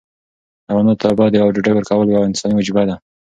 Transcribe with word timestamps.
حیواناتو 0.67 0.99
ته 1.01 1.05
اوبه 1.09 1.23
او 1.43 1.49
ډوډۍ 1.53 1.71
ورکول 1.75 2.07
یوه 2.07 2.27
انساني 2.29 2.53
وجیبه 2.55 2.83
ده. 2.89 2.95